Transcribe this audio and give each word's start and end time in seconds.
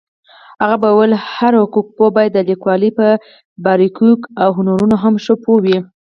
هغە 0.61 0.77
به 0.83 0.89
ویل 0.97 1.13
هر 1.35 1.53
حقوقپوه 1.63 2.09
باید 2.15 2.31
د 2.33 2.39
لیکوالۍ 2.49 2.91
په 2.99 3.07
باريكييواو 3.65 4.51
هنرونو 4.57 4.95
هم 5.03 5.13
ښه 5.23 5.33
پوهوي. 5.43 5.77